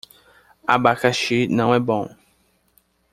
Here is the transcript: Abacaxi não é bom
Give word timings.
Abacaxi 0.67 1.47
não 1.47 1.75
é 1.75 1.79
bom 1.79 2.09